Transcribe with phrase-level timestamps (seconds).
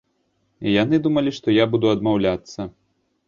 [0.81, 2.61] Яны думалі, што я буду адмаўляцца.